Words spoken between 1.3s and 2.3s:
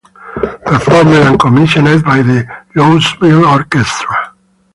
commissioned by